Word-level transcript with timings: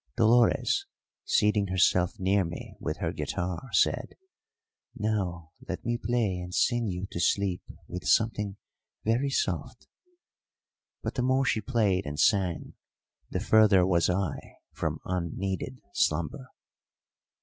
Dolores, 0.17 0.87
seating 1.25 1.67
herself 1.67 2.15
near 2.17 2.43
me 2.43 2.73
with 2.79 2.97
her 2.97 3.13
guitar, 3.13 3.69
said, 3.71 4.15
"Now 4.95 5.51
let 5.69 5.85
me 5.85 5.99
play 6.03 6.39
and 6.39 6.51
sing 6.55 6.87
you 6.87 7.05
to 7.11 7.19
sleep 7.19 7.61
with 7.87 8.07
something 8.07 8.57
very 9.05 9.29
soft." 9.29 9.87
But 11.03 11.13
the 11.13 11.21
more 11.21 11.45
she 11.45 11.61
played 11.61 12.07
and 12.07 12.19
sang 12.19 12.73
the 13.29 13.39
further 13.39 13.85
was 13.85 14.09
I 14.09 14.55
from 14.73 15.01
un 15.05 15.33
needed 15.37 15.79
slumber. 15.93 16.47